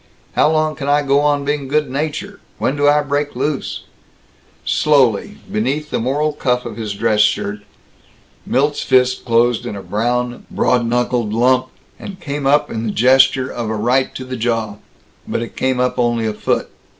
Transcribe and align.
How 0.31 0.49
long 0.51 0.73
can 0.75 0.89
I 0.89 1.03
go 1.03 1.19
on 1.19 1.45
being 1.45 1.67
good 1.67 1.87
natured? 1.87 2.39
When 2.57 2.73
I 2.81 3.03
do 3.03 3.07
break 3.07 3.35
loose" 3.35 3.83
Slowly, 4.65 5.37
beneath 5.51 5.91
the 5.91 5.99
moral 5.99 6.33
cuff 6.33 6.65
of 6.65 6.75
his 6.75 6.93
dress 6.95 7.19
shirt, 7.19 7.59
Milt's 8.43 8.81
fist 8.81 9.23
closed 9.25 9.63
in 9.63 9.75
a 9.75 9.83
brown, 9.83 10.47
broad 10.49 10.87
knuckled 10.87 11.33
lump, 11.35 11.67
and 11.99 12.19
came 12.19 12.47
up 12.47 12.71
in 12.71 12.87
the 12.87 12.91
gesture 12.91 13.51
of 13.51 13.69
a 13.69 13.75
right 13.75 14.15
to 14.15 14.25
the 14.25 14.37
jaw. 14.37 14.77
But 15.27 15.43
it 15.43 15.55
came 15.55 15.79
up 15.79 15.99
only 15.99 16.25
a 16.25 16.33
foot. 16.33 16.71